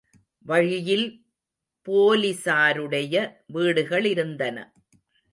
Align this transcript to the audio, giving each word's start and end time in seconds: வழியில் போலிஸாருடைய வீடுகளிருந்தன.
வழியில் 0.45 1.07
போலிஸாருடைய 1.87 3.15
வீடுகளிருந்தன. 3.53 4.57